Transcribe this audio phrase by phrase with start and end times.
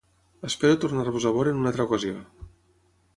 [0.49, 2.17] Espero tornar-vos a veure en una altre ocasió.